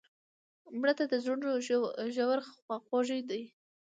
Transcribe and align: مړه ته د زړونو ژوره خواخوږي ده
مړه 0.79 0.93
ته 0.99 1.03
د 1.07 1.13
زړونو 1.23 1.49
ژوره 2.15 2.43
خواخوږي 2.63 3.21
ده 3.29 3.41